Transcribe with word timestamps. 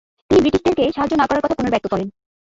তিনি 0.29 0.39
ব্রিটিশদেরকে 0.41 0.83
সাহায্য 0.95 1.13
না 1.17 1.25
করার 1.27 1.43
কথা 1.43 1.57
পুনর্ব্যক্ত 1.57 1.87
করেন। 1.91 2.07